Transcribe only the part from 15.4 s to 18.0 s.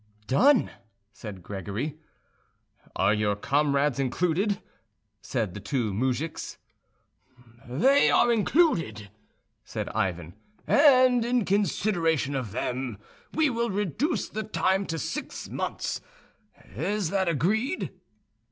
months. Is that agreed?"